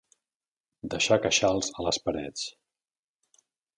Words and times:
Deixar 0.93 1.19
queixals 1.25 1.69
a 1.83 1.87
les 1.89 2.01
parets. 2.07 2.47